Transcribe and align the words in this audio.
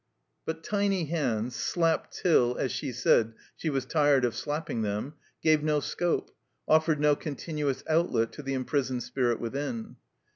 But 0.47 0.63
tiny 0.63 1.05
hands, 1.05 1.55
slapped 1.55 2.17
till 2.17 2.57
(as 2.57 2.71
she 2.71 2.91
said) 2.91 3.33
she 3.55 3.69
was 3.69 3.85
tired 3.85 4.25
of 4.25 4.35
slapping 4.35 4.81
them, 4.81 5.13
gave 5.43 5.61
no 5.61 5.79
scope, 5.79 6.31
offered 6.67 6.99
no 6.99 7.15
continuous 7.15 7.83
outlet 7.87 8.31
to 8.31 8.41
the 8.41 8.55
imprisoned 8.55 9.03
spirit 9.03 9.39
within. 9.39 9.97